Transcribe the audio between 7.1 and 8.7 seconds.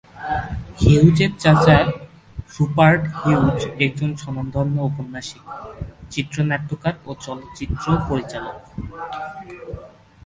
চলচ্চিত্র পরিচালক।